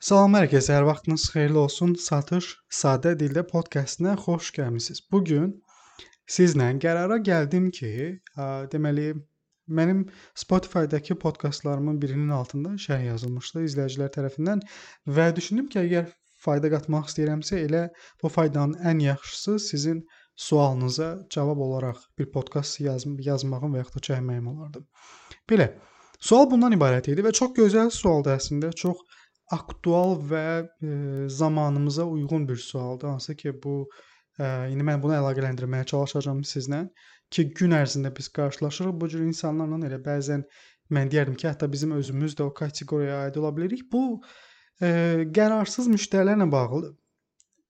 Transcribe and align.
Salam 0.00 0.32
hər 0.32 0.46
kəsə, 0.48 0.72
hər 0.72 0.86
vaxtınız 0.88 1.26
xeyirli 1.28 1.58
olsun. 1.60 1.90
Satış 2.00 2.46
Sadə 2.72 3.10
Dildə 3.20 3.42
podkastına 3.44 4.14
xoş 4.22 4.46
gəlmisiniz. 4.56 5.02
Bu 5.12 5.18
gün 5.28 5.50
sizlə 6.36 6.70
qərara 6.80 7.18
gəldim 7.26 7.66
ki, 7.76 7.90
ə, 8.32 8.46
deməli 8.72 9.10
mənim 9.68 10.06
Spotify-dakı 10.44 11.18
podkastlarımın 11.20 12.00
birinin 12.00 12.32
altında 12.38 12.72
şərh 12.86 13.04
yazılmışdı 13.10 13.66
izləyicilər 13.66 14.08
tərəfindən 14.16 14.64
və 15.18 15.28
düşündüm 15.36 15.68
ki, 15.68 15.82
əgər 15.84 16.08
fayda 16.48 16.72
qatmaq 16.78 17.12
istəyirəmsə, 17.12 17.60
elə 17.68 17.84
bu 18.24 18.32
faydanın 18.32 18.80
ən 18.80 19.04
yaxşısı 19.10 19.58
sizin 19.68 20.00
sualınıza 20.48 21.12
cavab 21.28 21.60
olaraq 21.68 22.00
bir 22.16 22.32
podkast 22.32 22.80
yaz 22.80 23.04
yazmağım 23.04 23.76
və 23.76 23.84
ya 23.84 23.92
da 23.92 24.06
çəkməyim 24.08 24.48
olardı. 24.56 24.86
Belə. 25.44 25.74
Sual 26.20 26.48
bundan 26.48 26.72
ibarət 26.72 27.12
idi 27.12 27.22
və 27.24 27.36
çox 27.36 27.52
gözəl 27.56 27.92
sualdır 27.92 28.40
əslində. 28.40 28.72
Çox 28.76 29.04
aktual 29.50 30.16
və 30.30 30.46
e, 30.62 31.28
zamanımıza 31.28 32.04
uyğun 32.04 32.48
bir 32.48 32.56
sualdır. 32.56 33.08
Hansı 33.08 33.36
ki, 33.36 33.54
bu 33.62 33.88
e, 34.38 34.44
indi 34.72 34.86
mən 34.86 35.02
bunu 35.02 35.16
əlaqələndirməyə 35.18 35.86
çalışacağam 35.92 36.42
sizlə 36.46 36.84
ki, 37.30 37.50
gün 37.58 37.74
ərzində 37.78 38.12
biz 38.16 38.28
qarşılaşırıq 38.38 39.00
bu 39.00 39.08
cür 39.08 39.24
insanlarla 39.26 39.80
elə 39.90 40.00
bəzən 40.06 40.46
mən 40.94 41.10
deyərdim 41.10 41.36
ki, 41.38 41.48
hətta 41.48 41.70
bizim 41.72 41.94
özümüz 41.98 42.36
də 42.38 42.46
o 42.46 42.54
kateqoriyaya 42.54 43.26
aid 43.26 43.38
ola 43.42 43.52
bilirik. 43.56 43.86
Bu 43.92 44.22
e, 44.82 45.26
qərarsız 45.38 45.90
müştərilərlə 45.94 46.50
bağlıdır. 46.52 46.94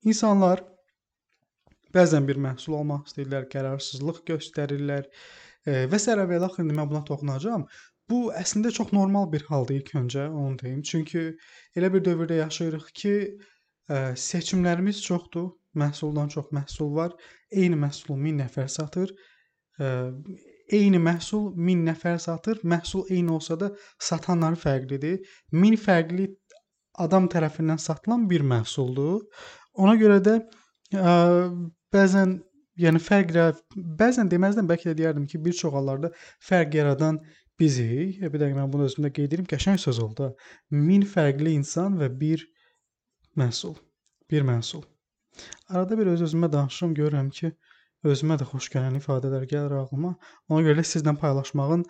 İnsanlar 0.05 0.65
bəzən 1.95 2.27
bir 2.29 2.41
məhsul 2.41 2.79
almaq 2.79 3.09
istəyirlər, 3.11 3.49
qərarsızlıq 3.53 4.25
göstərirlər 4.31 5.09
e, 5.67 5.87
və 5.93 5.99
s. 5.99 6.13
və 6.17 6.39
ilaxır 6.39 6.65
indi 6.65 6.77
mən 6.77 6.89
buna 6.93 7.05
toxunacağam. 7.09 7.67
Bu 8.11 8.21
əslində 8.35 8.73
çox 8.75 8.93
normal 8.97 9.29
bir 9.33 9.45
haldır 9.49 9.77
ilk 9.79 9.95
öncə, 10.01 10.27
onu 10.29 10.59
deyim. 10.59 10.83
Çünki 10.83 11.25
elə 11.79 11.93
bir 11.95 12.03
dövrdə 12.07 12.41
yaşayırıq 12.41 12.89
ki, 13.03 13.15
ə, 13.91 14.01
seçimlərimiz 14.29 15.03
çoxdur. 15.07 15.53
Məhsuldan 15.79 16.31
çox 16.35 16.49
məhsul 16.51 16.91
var. 16.97 17.13
Eyni 17.55 17.79
məhsulu 17.79 18.17
1000 18.19 18.41
nəfər 18.43 18.67
satır. 18.75 19.13
Ə, 19.79 19.91
eyni 20.75 20.99
məhsul 21.03 21.53
1000 21.55 21.87
nəfər 21.93 22.19
satır. 22.27 22.63
Məhsul 22.75 23.07
eyni 23.15 23.37
olsa 23.37 23.59
da 23.61 23.71
satanlar 24.11 24.59
fərqlidir. 24.59 25.23
1000 25.55 25.79
fərqli 25.85 26.27
adam 26.99 27.31
tərəfindən 27.31 27.79
satılan 27.79 28.27
bir 28.31 28.43
məhsuldur. 28.43 29.23
Ona 29.79 29.95
görə 30.01 30.19
də 30.27 30.41
ə, 30.99 31.15
bəzən 31.95 32.41
yəni 32.81 33.01
fərq 33.03 33.35
bəzən 34.01 34.31
deməzdim, 34.33 34.69
bəlkə 34.69 34.91
də 34.91 34.97
deyərdim 35.01 35.27
ki, 35.31 35.41
bir 35.45 35.55
çox 35.57 35.75
hallarda 35.75 36.11
fərq 36.47 36.79
yaradan 36.81 37.21
bizik, 37.61 38.21
bir 38.23 38.43
dəqiqə 38.43 38.57
mən 38.59 38.73
bunu 38.73 38.87
özümdə 38.89 39.11
qeyd 39.17 39.37
edim, 39.37 39.49
qəşəng 39.53 39.81
söz 39.83 40.01
oldu. 40.05 40.31
1000 40.75 41.07
fərqli 41.15 41.55
insan 41.59 41.99
və 42.01 42.09
bir 42.23 42.47
məhsul, 43.41 43.77
bir 44.31 44.47
məhsul. 44.49 44.87
Arada 45.69 45.99
bir 45.99 46.11
öz-özümə 46.15 46.51
danışıram, 46.53 46.95
görürəm 46.99 47.31
ki, 47.37 47.53
özümə 48.07 48.37
də 48.41 48.47
xoş 48.49 48.71
gələn 48.73 48.97
ifadələr 48.97 49.45
gəlir 49.51 49.75
ağlıma. 49.77 50.15
Ona 50.49 50.63
görə 50.65 50.85
sizlə 50.87 51.13
paylaşmağın 51.21 51.83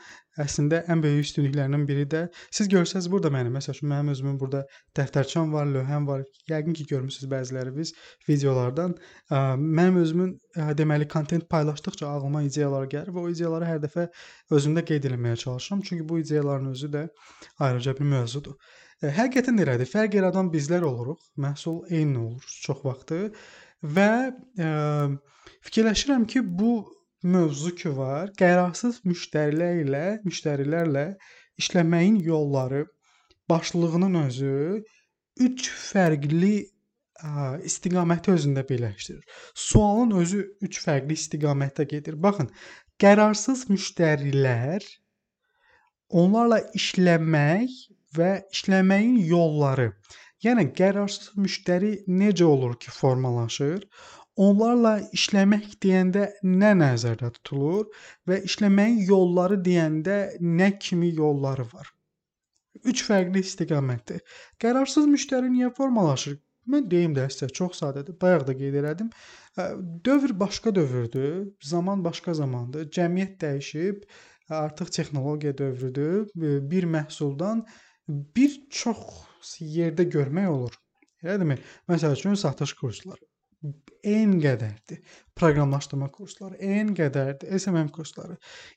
əslində 0.42 0.80
ən 0.90 1.02
böyük 1.04 1.26
üstünlüklərindən 1.26 1.86
biri 1.86 2.06
də 2.10 2.22
siz 2.50 2.70
görsəz 2.72 3.06
burada 3.12 3.30
mənim, 3.34 3.54
məsəl 3.54 3.76
üçün 3.76 3.90
mənim 3.92 4.10
özümün 4.14 4.40
burada 4.40 4.64
dəftərçəm 4.98 5.52
var, 5.54 5.70
lövhəm 5.70 6.08
var. 6.08 6.24
Yəqin 6.50 6.74
ki, 6.74 6.86
görmüsüz 6.90 7.28
bəziləriniz 7.30 7.94
videolardan. 8.28 8.96
Mənim 9.30 10.02
özümün 10.02 10.34
deməli 10.80 11.08
kontent 11.08 11.48
paylaşdıqca 11.50 12.08
ağlıma 12.08 12.42
ideyalar 12.48 12.90
gəlir 12.90 13.14
və 13.14 13.24
o 13.24 13.30
ideyaları 13.30 13.70
hər 13.70 13.82
dəfə 13.86 14.10
özümdə 14.50 14.84
qeyd 14.90 15.10
etməyə 15.12 15.36
çalışıram. 15.46 15.82
Çünki 15.86 16.08
bu 16.08 16.18
ideyaların 16.24 16.70
özü 16.74 16.92
də 16.94 17.08
ayrıca 17.58 17.98
bir 17.98 18.14
mövzudur. 18.16 18.58
Həqiqətən 19.00 19.62
elədir. 19.62 19.88
Fərq 19.88 20.18
yaradan 20.18 20.50
bizlər 20.52 20.82
oluruq. 20.84 21.20
Məhsul 21.40 21.86
eyni 21.88 22.18
olur 22.20 22.44
çox 22.66 22.84
vaxtı 22.84 23.30
və 23.82 24.12
ə, 24.30 24.70
Fikirləşirəm 25.66 26.24
ki, 26.26 26.40
bu 26.58 26.72
mövzu 27.22 27.74
ki 27.76 27.92
var, 27.96 28.30
qərarsız 28.40 29.02
müştərilər 29.04 29.82
ilə, 29.84 30.04
müştərilərlə 30.24 31.04
işləməyin 31.60 32.16
yolları 32.24 32.86
başlığının 33.50 34.16
özü 34.22 34.54
3 35.46 35.68
fərqli 35.82 36.54
ə, 36.64 37.58
istiqaməti 37.68 38.32
özündə 38.36 38.64
birləşdirir. 38.68 39.20
Sualın 39.66 40.16
özü 40.22 40.46
3 40.70 40.80
fərqli 40.86 41.18
istiqamətdə 41.20 41.86
gedir. 41.92 42.16
Baxın, 42.16 42.48
qərarsız 43.02 43.66
müştərilər 43.68 44.86
onlarla 46.22 46.62
işləmək 46.76 47.76
və 48.16 48.32
işləməyin 48.54 49.20
yolları. 49.28 49.90
Yəni 50.44 50.70
qərarsız 50.76 51.34
müştəri 51.36 51.92
necə 52.08 52.46
olur 52.48 52.78
ki, 52.80 52.90
formalaşır? 52.96 53.84
Onlarla 54.40 54.94
işləmək 55.16 55.74
deyəndə 55.84 56.26
nə 56.46 56.70
nəzərdə 56.80 57.28
tutulur 57.34 57.90
və 58.28 58.38
işləməyin 58.48 59.02
yolları 59.08 59.58
deyəndə 59.66 60.20
nə 60.40 60.70
kimi 60.80 61.10
yolları 61.18 61.66
var? 61.74 61.90
3 62.84 63.02
fərqli 63.04 63.42
istiqamətdir. 63.44 64.22
Qərarsız 64.62 65.10
müştəri 65.10 65.50
niyə 65.52 65.68
formalaşır? 65.76 66.38
Mən 66.70 66.88
deyim 66.88 67.12
də 67.16 67.26
sizə 67.34 67.50
çox 67.60 67.82
sadədir. 67.82 68.16
Bayaq 68.22 68.46
da 68.48 68.54
qeyd 68.56 68.78
elədim. 68.80 69.10
Dövr 70.06 70.32
başqa 70.40 70.72
dövrdür, 70.74 71.50
zaman 71.60 72.04
başqa 72.04 72.34
zamandır. 72.40 72.88
Cəmiyyət 72.96 73.36
dəyişib, 73.44 74.04
artıq 74.48 74.92
texnologiya 74.96 75.56
dövrüdür. 75.58 76.28
Bir 76.70 76.88
məhsuldan 76.96 77.66
bir 78.36 78.60
çox 78.70 79.02
yerdə 79.60 80.06
görmək 80.10 80.48
olur. 80.50 80.76
Elədimi? 81.22 81.58
Məsəl 81.88 82.16
üçün 82.16 82.34
satış 82.34 82.72
kursları 82.78 83.24
en 84.02 84.38
qədərdir. 84.40 85.00
Proqramlaşdırma 85.36 86.08
kursları 86.12 86.56
en 86.64 86.94
qədərdir. 86.96 87.58
SMM 87.58 87.90
kursları. 87.92 88.36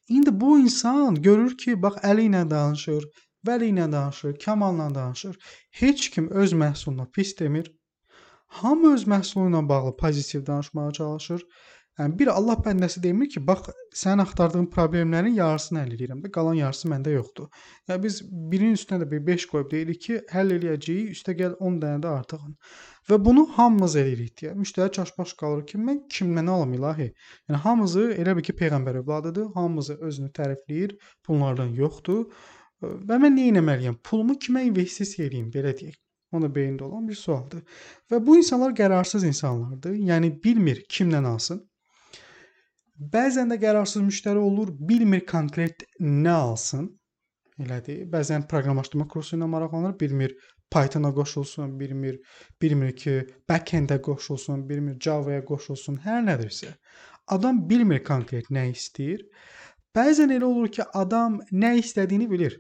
İndi 0.10 0.34
bu 0.42 0.58
insan 0.60 1.22
görür 1.22 1.56
ki, 1.58 1.78
bax 1.82 2.02
əli 2.04 2.28
ilə 2.30 2.44
danışır, 2.50 3.08
Vəli 3.48 3.74
ilə 3.74 3.90
danışır, 3.92 4.38
Kamalla 4.40 4.88
danışır. 4.96 5.36
Heç 5.80 6.10
kim 6.10 6.30
öz 6.32 6.54
məhsuluna 6.54 7.10
pis 7.12 7.34
demir. 7.40 7.66
Hamı 8.60 8.94
öz 8.94 9.04
məhsulu 9.14 9.50
ilə 9.50 9.64
bağlı 9.70 9.96
pozitiv 9.98 10.46
danışmağa 10.46 10.92
çalışır. 10.92 11.42
Yəni 12.00 12.18
bir 12.20 12.30
Allah 12.34 12.56
bəndəsi 12.66 13.02
demir 13.04 13.28
ki, 13.30 13.42
bax 13.48 13.68
sənin 13.94 14.24
axtardığın 14.24 14.66
problemlərin 14.74 15.36
yarısını 15.38 15.80
həll 15.84 15.92
edirəm 15.94 16.24
də, 16.24 16.32
qalan 16.34 16.56
yarısı 16.58 16.90
məndə 16.90 17.12
yoxdur. 17.14 17.50
Yəni 17.90 18.04
biz 18.06 18.16
birinin 18.54 18.78
üstünə 18.80 19.04
də 19.04 19.10
bir 19.12 19.20
5 19.28 19.46
qoyub 19.52 19.70
deyirik 19.72 20.00
ki, 20.06 20.16
həll 20.34 20.56
eləyəcəyik, 20.56 21.12
üstə 21.14 21.36
gəl 21.38 21.54
10 21.60 21.76
dənə 21.84 22.02
də 22.06 22.14
artığın. 22.20 22.56
Və 23.12 23.20
bunu 23.26 23.44
hamımız 23.58 23.98
eləyirik 24.02 24.34
deyə. 24.42 24.54
Müştəri 24.58 24.92
çaşbaş 24.98 25.34
qalır 25.42 25.62
ki, 25.70 25.78
mən 25.90 26.00
kimdən 26.16 26.50
alam 26.56 26.74
ilahi? 26.74 27.12
Yəni 27.50 27.60
hamımızı 27.68 28.06
elə 28.24 28.36
bil 28.38 28.48
ki, 28.48 28.56
peyğəmbər 28.62 28.98
övladıdır, 29.04 29.52
hamımızı 29.58 29.98
özünü 30.10 30.32
tərifləyir, 30.40 30.96
bunlardan 31.28 31.76
yoxdur. 31.78 32.26
Və 32.82 33.20
mən 33.22 33.38
nə 33.38 33.52
etməliyəm? 33.52 34.00
Pulumu 34.10 34.40
kimə 34.42 34.66
investisiya 34.72 35.28
edeyim, 35.28 35.52
belə 35.54 35.76
deyək. 35.78 36.00
O 36.34 36.42
da 36.42 36.50
beyində 36.50 36.88
olan 36.88 37.06
bir 37.08 37.20
sualdır. 37.20 37.62
Və 38.10 38.18
bu 38.26 38.40
insanlar 38.40 38.74
qərarsız 38.74 39.28
insanlardır. 39.30 39.94
Yəni 39.94 40.32
bilmir 40.44 40.82
kimdən 40.90 41.28
alsın. 41.30 41.62
Bəzən 43.12 43.50
də 43.52 43.58
qərarsız 43.62 44.04
müştəri 44.06 44.40
olur, 44.40 44.70
bilmir 44.90 45.26
konkret 45.26 45.84
nə 46.00 46.34
alsın. 46.34 46.92
Elədir. 47.60 48.04
Bəzən 48.14 48.48
proqramlaşdırma 48.50 49.08
kursu 49.10 49.36
ilə 49.38 49.48
maraqlanır, 49.50 49.98
bilmir 50.00 50.36
Python-a 50.74 51.12
qoşulsun, 51.14 51.80
bilmir, 51.80 52.20
bilmir 52.62 52.96
ki, 52.96 53.16
back-end-ə 53.50 54.00
qoşulsun, 54.02 54.64
bilmir 54.70 54.98
Java-ya 55.06 55.44
qoşulsun, 55.46 56.00
hər 56.06 56.24
nədirsə. 56.30 56.72
Adam 57.36 57.60
bilmir 57.70 58.04
konkret 58.04 58.50
nə 58.50 58.68
istəyir. 58.72 59.22
Bəzən 59.96 60.34
elə 60.34 60.48
olur 60.50 60.72
ki, 60.74 60.86
adam 60.94 61.42
nə 61.52 61.76
istədiyini 61.82 62.30
bilir. 62.30 62.58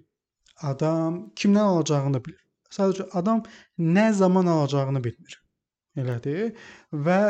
Adam 0.61 1.23
kimdən 1.39 1.71
alacağını 1.71 2.21
bilir. 2.25 2.41
Sadəcə 2.73 3.09
adam 3.13 3.41
nə 3.79 4.11
zaman 4.13 4.49
alacağını 4.49 5.03
bilmir. 5.03 5.39
Elədir? 5.97 6.53
Və 6.93 7.21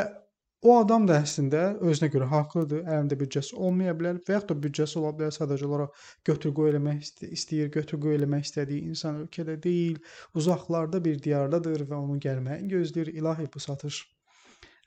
O 0.63 0.77
adam 0.79 1.03
da 1.09 1.17
əslində 1.19 1.61
özünə 1.83 2.07
görə 2.13 2.29
haqlıdır. 2.31 2.85
Əlində 2.87 3.17
büdcəsi 3.19 3.57
olmaya 3.67 3.91
bilər 3.99 4.21
və 4.23 4.37
yaxud 4.37 4.53
da 4.53 4.55
büdcəsi 4.63 4.95
ola 5.01 5.11
bilər, 5.17 5.33
sadəcə 5.35 5.67
olaraq 5.67 6.05
götür-qoy 6.29 6.71
eləmək 6.71 7.09
istəyir, 7.35 7.67
götür-qoy 7.73 8.15
eləmək 8.15 8.47
istədiyi 8.47 8.87
insan 8.93 9.19
ölkədə 9.25 9.57
deyil, 9.65 9.99
uzaqlarda 10.39 11.03
bir 11.03 11.19
diyardadır 11.25 11.83
və 11.91 11.99
onun 11.99 12.23
gəlməyini 12.23 12.71
gözləyir. 12.77 13.11
İlahi 13.11 13.49
bu 13.53 13.63
satış 13.67 13.99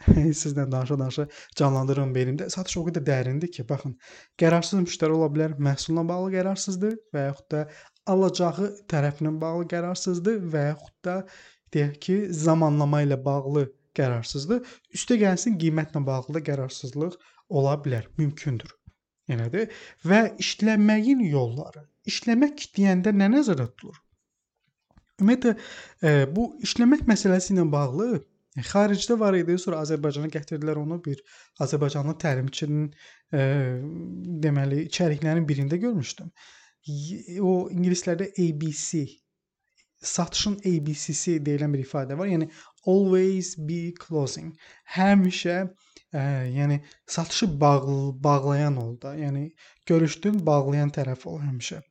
sizlə 0.41 0.65
danışa-danışa 0.73 1.29
canlandırıram 1.61 2.17
beynimdə. 2.17 2.49
Satış 2.57 2.81
o 2.81 2.89
qədər 2.89 3.05
dərindir 3.13 3.53
ki, 3.53 3.69
baxın, 3.69 3.99
qərarsız 4.41 4.81
müştəri 4.87 5.21
ola 5.21 5.29
bilər, 5.37 5.61
məhsulla 5.69 6.09
bağlı 6.09 6.33
qərarsızdır 6.39 7.01
və 7.13 7.29
yaxud 7.31 7.53
da 7.53 7.67
alacağı 8.17 8.73
tərəflə 8.93 9.33
bağlı 9.45 9.69
qərarsızdır 9.77 10.41
və 10.57 10.69
yaxud 10.71 10.97
da 11.05 11.23
deyək 11.77 11.99
ki, 12.09 12.23
zamanlama 12.47 13.05
ilə 13.05 13.21
bağlı 13.25 13.69
qərarsızdır. 13.97 14.63
Üstə 14.97 15.19
gəlsin 15.21 15.59
qiymətlə 15.61 16.03
bağlı 16.07 16.39
da 16.39 16.43
qərarsızlıq 16.51 17.17
ola 17.49 17.77
bilər, 17.83 18.09
mümkündür. 18.21 18.73
Elədir? 19.33 19.73
Və 20.07 20.21
işləməyin 20.43 21.25
yolları. 21.27 21.83
İşləmək 22.07 22.69
deyəndə 22.77 23.13
nə 23.17 23.31
nəzərdə 23.33 23.67
tutulur? 23.73 23.99
Ümumiyyətlə 25.21 25.55
e, 25.57 26.11
bu 26.37 26.51
işləmək 26.67 27.07
məsələsi 27.09 27.55
ilə 27.55 27.65
bağlı 27.73 28.09
e, 28.19 28.63
xaricdə 28.69 29.17
var 29.19 29.35
idi, 29.39 29.57
sonra 29.59 29.81
Azərbaycana 29.83 30.31
gətirdilər 30.33 30.79
onu 30.83 31.01
bir 31.03 31.23
Azərbaycanlı 31.65 32.15
təlimçinin 32.23 32.91
e, 33.33 33.43
deməli 34.45 34.85
içəriklərinin 34.87 35.49
birində 35.49 35.81
görmüşdüm. 35.83 36.31
O 37.43 37.55
ingilislərdə 37.75 38.31
ABC 38.45 39.07
satışın 40.03 40.57
ABC'si 40.71 41.39
deyilən 41.47 41.75
bir 41.75 41.85
ifadə 41.85 42.19
var. 42.19 42.29
Yəni 42.29 42.51
always 42.87 43.55
be 43.69 43.93
closing. 44.03 44.53
Həmişə 44.97 45.59
ə, 45.65 46.25
yəni 46.53 46.81
satışı 47.07 47.49
bağlı, 47.61 48.25
bağlayan 48.25 48.77
ol 48.77 49.01
da. 49.03 49.15
Yəni 49.17 49.51
görüşdün, 49.87 50.41
bağlayan 50.47 50.93
tərəf 50.99 51.27
ol 51.27 51.41
həmişə. 51.45 51.83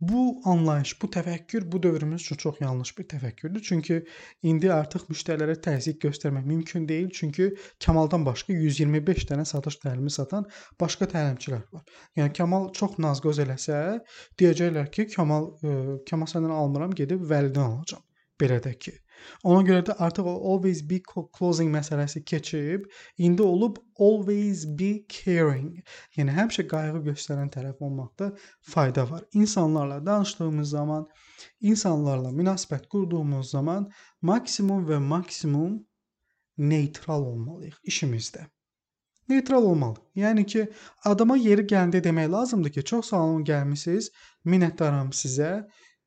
Bu 0.00 0.40
anlayış, 0.48 0.94
bu 1.02 1.08
təfəkkür 1.12 1.66
bu 1.72 1.82
dövrümüz 1.82 2.22
üçün 2.22 2.36
çox 2.36 2.60
yanlış 2.60 2.98
bir 2.98 3.04
təfəkkürdür. 3.04 3.62
Çünki 3.62 3.98
indi 4.42 4.70
artıq 4.72 5.04
müştərilərə 5.12 5.58
təzyiq 5.66 5.98
göstərmək 6.06 6.46
mümkün 6.48 6.86
deyil. 6.88 7.10
Çünki 7.18 7.50
Kamaldan 7.84 8.24
başqa 8.24 8.56
125 8.56 9.26
dənə 9.28 9.44
satış 9.44 9.76
təlimi 9.84 10.10
satan 10.10 10.48
başqa 10.80 11.10
təlimçilər 11.14 11.66
var. 11.72 11.84
Yəni 12.16 12.32
Kamal 12.38 12.70
çox 12.80 12.96
nazqoz 12.98 13.42
eləsə, 13.44 14.00
deyəcəklər 14.40 14.88
ki, 14.94 15.10
Kamal 15.12 15.52
ə, 15.52 15.68
e, 15.68 15.98
Kamal 16.10 16.32
səndən 16.32 16.56
almıram, 16.56 16.96
gedib 16.96 17.28
Vəlidən 17.34 17.66
alacağam. 17.66 18.06
Belə 18.40 18.56
də 18.64 18.72
ki. 18.80 18.96
Ona 19.44 19.62
görə 19.68 19.84
də 19.88 19.96
artıq 20.06 20.28
o 20.30 20.34
always 20.52 20.82
be 20.90 21.00
closing 21.38 21.72
məsələsi 21.74 22.24
keçib, 22.24 22.86
indi 23.18 23.42
olub 23.42 23.76
always 23.98 24.64
be 24.78 24.90
caring. 25.08 25.80
Yəni 26.16 26.36
həmişə 26.38 26.66
qayğı 26.70 27.02
göstərən 27.08 27.50
tərəf 27.54 27.80
olmaqda 27.80 28.32
fayda 28.60 29.10
var. 29.10 29.24
İnsanlarla 29.32 30.00
danışdığımız 30.06 30.70
zaman, 30.76 31.08
insanlarla 31.60 32.30
münasibət 32.30 32.88
qurduğumuz 32.92 33.50
zaman 33.50 33.90
maksimum 34.22 34.86
və 34.88 34.98
maksimum 34.98 35.78
neytral 36.58 37.22
olmalıyıq 37.22 37.76
işimizdə. 37.84 38.46
Neytral 39.30 39.62
olmalı. 39.62 39.96
Yəni 40.16 40.44
ki, 40.46 40.66
adama 41.06 41.36
yeri 41.38 41.62
gələndə 41.62 42.02
demək 42.04 42.30
lazımdır 42.32 42.72
ki, 42.76 42.84
çox 42.84 43.12
sağ 43.12 43.20
olun 43.26 43.44
gəlmisiniz, 43.46 44.10
minnətdaram 44.44 45.12
sizə. 45.14 45.50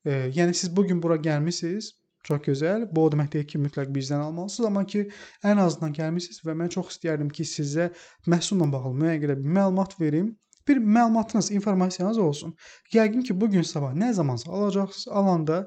E, 0.04 0.10
yəni 0.38 0.54
siz 0.54 0.76
bu 0.76 0.84
gün 0.86 1.02
bura 1.02 1.16
gəlmisiniz, 1.16 1.94
Çox 2.24 2.40
gözəl. 2.46 2.86
Bu 2.92 3.04
o 3.04 3.10
demək 3.12 3.32
deyil 3.32 3.46
ki, 3.52 3.58
mütləq 3.60 3.90
bizdən 3.94 4.22
almalısınız, 4.24 4.68
amma 4.68 4.84
ki, 4.88 5.02
ən 5.44 5.60
azından 5.60 5.92
gəlmisiniz 5.92 6.40
və 6.46 6.54
mən 6.56 6.72
çox 6.72 6.94
istəyərdim 6.94 7.28
ki, 7.36 7.44
sizə 7.44 7.90
məhsulla 8.26 8.70
bağlı 8.72 8.94
müəyyən 9.02 9.42
bir 9.44 9.50
məlumat 9.58 9.98
verim. 10.00 10.32
Bir 10.68 10.78
məlumatınız, 10.80 11.50
informasiyanız 11.52 12.18
olsun. 12.18 12.54
Yəqin 12.92 13.22
ki, 13.28 13.36
bu 13.40 13.50
gün 13.50 13.62
sabah 13.62 13.92
nə 13.92 14.12
zamansa 14.12 14.52
alacaqsınız, 14.52 15.08
alanda 15.08 15.58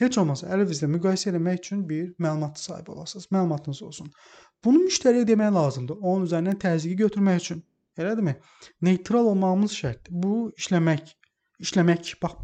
heç 0.00 0.16
olmasa 0.18 0.48
əlinizdə 0.56 0.88
müqayisə 0.94 1.34
etmək 1.34 1.60
üçün 1.60 1.84
bir 1.88 2.14
məlumat 2.18 2.56
sahibi 2.58 2.90
olasınız. 2.90 3.28
Məlumatınız 3.36 3.82
olsun. 3.82 4.08
Bunu 4.64 4.86
müştəriyə 4.86 5.28
demək 5.28 5.52
lazımdır. 5.54 6.00
Onun 6.00 6.24
üzərindən 6.30 6.56
təzyiqi 6.64 6.96
götürmək 7.04 7.44
üçün. 7.44 7.62
Elədirmi? 8.00 8.36
Neytral 8.82 9.28
olmağımız 9.32 9.76
şərtdir. 9.76 10.16
Bu 10.24 10.52
işləmək, 10.56 11.12
işləmək 11.60 12.14
bax 12.22 12.40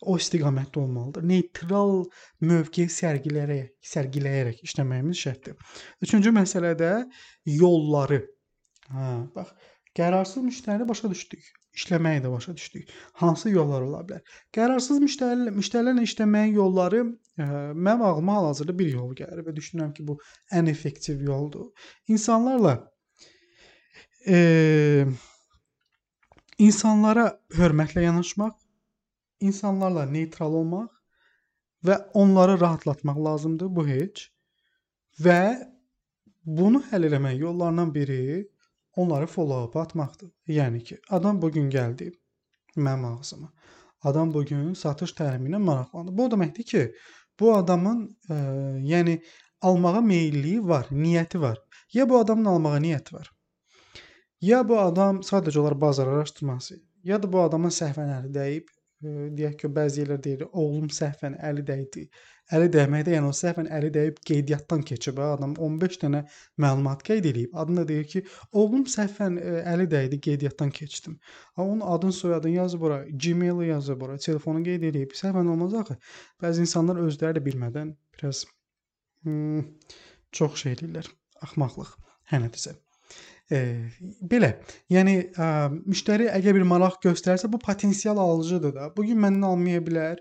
o 0.00 0.16
istiqamətdə 0.16 0.80
olmalıdır. 0.80 1.24
Neytral 1.28 2.04
mövqe 2.44 2.86
sərgiləyərək, 2.92 3.72
sərgiləyərək 3.92 4.62
işləməyimiz 4.66 5.22
şərtdir. 5.26 5.56
Üçüncü 6.04 6.32
məsələ 6.34 6.74
də 6.78 6.92
yolları. 7.60 8.22
Hə, 8.90 9.08
bax, 9.34 9.50
qərarsız 9.98 10.46
müştərini 10.46 10.88
başa 10.88 11.10
düşdük. 11.12 11.50
İşləməyi 11.76 12.22
də 12.24 12.30
başa 12.32 12.56
düşdük. 12.56 12.88
Hansı 13.20 13.50
yollar 13.50 13.84
ola 13.86 14.00
bilər? 14.06 14.22
Qərarsız 14.56 14.98
müştəri 15.04 15.52
müştərilərlə 15.54 16.02
işləməyin 16.08 16.56
yolları 16.56 17.02
ə, 17.04 17.12
e, 17.38 17.44
mənim 17.74 18.02
ağlıma 18.08 18.38
hal-hazırda 18.40 18.74
bir 18.78 18.90
yol 18.96 19.12
gəlir 19.18 19.44
və 19.46 19.54
düşünürəm 19.54 19.92
ki, 19.94 20.06
bu 20.08 20.16
ən 20.56 20.70
effektiv 20.72 21.22
yoldur. 21.22 21.68
İnsanlarla 22.10 22.74
e, 24.26 25.06
insanlara 26.58 27.28
hörmətlə 27.54 28.02
yanaşmaq, 28.08 28.58
insanlarla 29.40 30.06
neytral 30.06 30.54
olmaq 30.62 30.88
və 31.86 31.96
onları 32.14 32.60
rahatlatmaq 32.60 33.18
lazımdır. 33.24 33.68
Bu 33.76 33.86
heç. 33.88 34.28
Və 35.20 35.42
bunu 36.44 36.82
həll 36.90 37.08
etmək 37.08 37.38
yollarından 37.38 37.94
biri 37.94 38.48
onları 38.96 39.26
follow-up 39.26 39.76
atmaqdır. 39.80 40.30
Yəni 40.48 40.84
ki, 40.84 40.98
adam 41.10 41.42
bu 41.42 41.50
gün 41.52 41.70
gəldi 41.70 42.12
mənim 42.76 43.06
ağzıma. 43.06 43.52
Adam 44.02 44.34
bu 44.34 44.44
gün 44.44 44.74
satış 44.74 45.12
təlimi 45.12 45.50
ilə 45.50 45.60
maraqlandı. 45.64 46.16
Bu 46.16 46.24
o 46.24 46.30
deməkdir 46.32 46.64
ki, 46.72 46.84
bu 47.40 47.54
adamın 47.56 48.06
ə, 48.28 48.34
e, 48.34 48.38
yəni 48.92 49.18
almağa 49.60 50.00
meylliyi 50.00 50.64
var, 50.68 50.86
niyyəti 50.90 51.40
var. 51.40 51.58
Ya 51.92 52.08
bu 52.08 52.18
adamın 52.18 52.44
almağa 52.44 52.78
niyyəti 52.78 53.14
var. 53.14 53.30
Ya 54.40 54.62
bu 54.68 54.78
adam 54.80 55.20
sadəcə 55.20 55.58
olaraq 55.58 55.80
bazar 55.80 56.06
araşdırması, 56.06 56.80
ya 57.04 57.22
da 57.22 57.32
bu 57.32 57.42
adamın 57.42 57.72
səhvən 57.76 58.12
əli 58.18 58.32
dəyib 58.34 58.70
deyək 59.02 59.56
ki, 59.62 59.68
bəzi 59.76 60.02
yerlər 60.02 60.20
deyir, 60.24 60.42
oğlum 60.52 60.90
səhvən 60.92 61.38
əli 61.48 61.62
dəydi. 61.66 62.02
Əli 62.56 62.66
dəyməkdə, 62.74 63.14
yəni 63.14 63.30
o 63.30 63.34
səhvən 63.36 63.68
əli 63.76 63.90
dəyib 63.94 64.18
qeydiyyatdan 64.26 64.82
keçib, 64.90 65.20
adam 65.24 65.54
15 65.68 66.00
dənə 66.02 66.20
məlumat 66.64 67.04
qeyd 67.06 67.28
edib. 67.30 67.54
Adında 67.62 67.86
deyir 67.88 68.08
ki, 68.10 68.24
oğlum 68.52 68.84
səhvən 68.90 69.38
əli 69.72 69.86
dəydi, 69.94 70.18
qeydiyyatdan 70.26 70.74
keçdim. 70.80 71.16
Ha 71.56 71.64
onun 71.64 71.80
adın, 71.94 72.10
soyadını 72.10 72.56
yazıb 72.56 72.82
ora, 72.90 73.00
Gmail-i 73.08 73.70
yazıb 73.70 74.02
ora, 74.02 74.18
telefonu 74.18 74.64
qeyd 74.66 74.88
edib. 74.90 75.16
Səhvən 75.22 75.48
olmaz 75.54 75.78
axı. 75.84 75.96
Bəzi 76.42 76.66
insanlar 76.66 77.00
özləri 77.06 77.38
də 77.38 77.46
bilmədən 77.46 77.94
biraz 78.18 78.44
hmm, 79.24 79.64
çox 80.32 80.62
şey 80.64 80.76
eləyirlər. 80.76 81.12
Axmaqlıq. 81.46 81.96
Hə 82.32 82.44
nədirsə. 82.44 82.76
E, 83.50 83.60
belə. 84.32 84.52
Yəni 84.94 85.14
ə, 85.34 85.46
müştəri 85.90 86.28
əgər 86.30 86.60
bir 86.60 86.66
maraq 86.70 87.00
göstərsə, 87.04 87.50
bu 87.50 87.58
potensial 87.62 88.20
alıcıdır 88.22 88.76
da. 88.76 88.90
Bu 88.96 89.06
gün 89.08 89.18
məndən 89.22 89.46
almaya 89.48 89.80
bilər. 89.86 90.20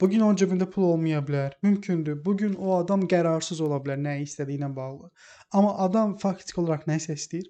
Bu 0.00 0.10
gün 0.12 0.26
onun 0.26 0.36
cibində 0.36 0.68
pul 0.68 0.90
olmaya 0.90 1.22
bilər. 1.24 1.56
Mümkündür. 1.64 2.18
Bu 2.24 2.36
gün 2.36 2.54
o 2.60 2.74
adam 2.76 3.06
qərarsız 3.08 3.62
ola 3.64 3.78
bilər 3.84 4.02
nə 4.02 4.18
istədiyinə 4.26 4.68
bağlı. 4.76 5.08
Amma 5.56 5.72
adam 5.86 6.18
faktiki 6.20 6.60
olaraq 6.60 6.84
nəsə 6.90 7.16
istəyir 7.16 7.48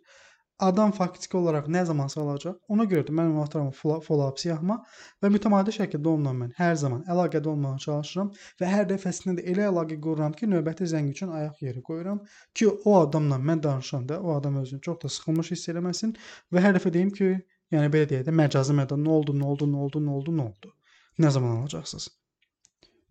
adam 0.59 0.93
faktiki 0.93 1.37
olaraq 1.37 1.67
nə 1.69 1.85
zamansa 1.85 2.21
alacaq. 2.23 2.57
Ona 2.73 2.87
görə 2.89 3.05
də 3.09 3.15
mən 3.17 3.35
atıram 3.43 3.69
follow-up 3.77 4.39
siyahıma 4.41 4.79
və 5.23 5.31
mütəmadi 5.35 5.75
şəkildə 5.77 6.13
onunla 6.13 6.33
mən 6.37 6.55
hər 6.59 6.75
zaman 6.83 7.03
əlaqədə 7.13 7.51
olmağa 7.53 7.77
çalışıram 7.85 8.31
və 8.61 8.71
hər 8.73 8.87
dəfəsində 8.93 9.37
də 9.41 9.45
elə 9.53 9.67
əlaqə 9.71 9.99
qururam 10.07 10.37
ki, 10.37 10.49
növbəti 10.53 10.89
zəng 10.93 11.11
üçün 11.13 11.35
ayaq 11.41 11.61
yeri 11.67 11.83
qoyuram 11.89 12.23
ki, 12.55 12.71
o 12.85 12.97
adamla 13.01 13.41
mən 13.51 13.63
danışanda 13.69 14.21
o 14.21 14.37
adam 14.37 14.57
özünü 14.63 14.81
çox 14.81 15.03
da 15.03 15.13
sıxılmış 15.17 15.53
hiss 15.53 15.69
eləməsin 15.75 16.17
və 16.53 16.65
hər 16.65 16.79
dəfə 16.79 16.93
deyim 16.95 17.13
ki, 17.19 17.35
yəni 17.77 17.93
belə 17.93 18.09
deyək 18.13 18.25
də 18.29 18.37
məcazi 18.41 18.77
mədə 18.81 18.97
nə 19.03 19.13
oldu, 19.19 19.37
nə 19.37 19.53
oldu, 19.53 19.69
nə 19.69 19.85
oldu, 19.85 20.01
nə 20.01 20.17
oldu, 20.21 20.39
nə 20.41 20.49
oldu? 20.49 20.73
Nə 21.21 21.33
zaman 21.37 21.61
alacaqsınız? 21.61 22.09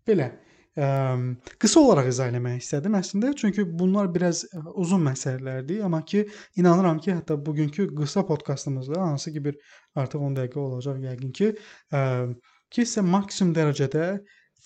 Belə 0.06 0.30
ə, 0.76 0.88
qısa 1.62 1.82
olaraq 1.82 2.10
izah 2.12 2.30
eləmək 2.32 2.60
istədim 2.62 2.96
əslində, 2.98 3.32
çünki 3.38 3.64
bunlar 3.66 4.10
biraz 4.14 4.44
uzun 4.74 5.04
məsələlərdir, 5.06 5.82
amma 5.86 6.02
ki 6.04 6.26
inanıram 6.60 7.00
ki, 7.02 7.14
hətta 7.18 7.38
bugünkü 7.46 7.88
qısa 7.96 8.26
podkastımızda 8.28 9.00
hansı 9.02 9.32
ki 9.32 9.44
bir 9.48 9.60
artıq 9.96 10.26
10 10.30 10.38
dəqiqə 10.40 10.62
olacaq 10.62 11.00
yəqin 11.08 11.32
ki, 11.40 11.52
ə, 11.92 12.02
ki 12.70 12.86
sizə 12.86 13.04
maksimum 13.06 13.54
dərəcədə 13.56 14.06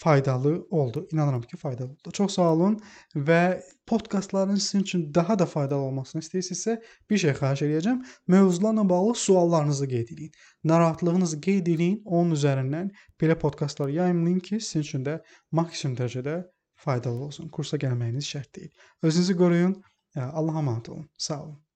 faydalı 0.01 0.67
oldu. 0.71 1.09
İnanıram 1.13 1.43
ki, 1.43 1.57
faydalı 1.57 1.91
oldu. 1.91 2.11
Çox 2.13 2.35
sağ 2.35 2.53
olun 2.53 2.79
və 3.15 3.61
podkastların 3.87 4.57
sizin 4.57 4.81
üçün 4.81 5.15
daha 5.15 5.39
da 5.39 5.47
faydalı 5.47 5.81
olmasını 5.81 6.23
istəyirsinizsə, 6.23 6.79
bir 7.11 7.19
şey 7.19 7.35
xahiş 7.37 7.63
edəcəm. 7.67 8.01
Mövzularla 8.27 8.89
bağlı 8.89 9.15
suallarınızı 9.15 9.89
qeyd 9.89 10.09
edin. 10.09 10.33
Narahatlığınızı 10.65 11.41
qeyd 11.41 11.67
edin. 11.67 12.03
Onun 12.05 12.35
üzərindən 12.35 12.91
belə 13.21 13.39
podkastlar 13.39 13.89
yayımlayın 13.89 14.41
ki, 14.41 14.61
sizin 14.61 14.89
üçün 14.89 15.05
də 15.05 15.21
maksimum 15.53 15.99
dərəcədə 16.01 16.43
faydalı 16.75 17.29
olsun. 17.29 17.49
Kursa 17.49 17.77
gəlməyiniz 17.77 18.35
şərt 18.35 18.57
deyil. 18.57 18.71
Özünüzü 19.03 19.37
qoruyun. 19.37 19.83
Allah'a 20.17 20.59
emanet 20.59 20.89
olun. 20.89 21.11
Sağ 21.19 21.43
olun. 21.45 21.61